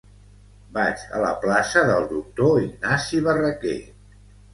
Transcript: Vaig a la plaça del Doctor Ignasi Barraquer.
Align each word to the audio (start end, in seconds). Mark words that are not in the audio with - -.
Vaig 0.77 1.01
a 1.17 1.19
la 1.25 1.33
plaça 1.43 1.83
del 1.89 2.07
Doctor 2.13 2.57
Ignasi 2.63 3.21
Barraquer. 3.29 3.75